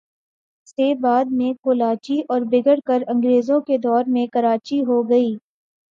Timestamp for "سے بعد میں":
0.67-1.51